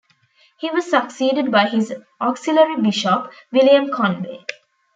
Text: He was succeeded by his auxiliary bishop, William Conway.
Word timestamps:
He 0.57 0.71
was 0.71 0.89
succeeded 0.89 1.51
by 1.51 1.67
his 1.67 1.93
auxiliary 2.19 2.81
bishop, 2.81 3.31
William 3.51 3.91
Conway. 3.91 4.43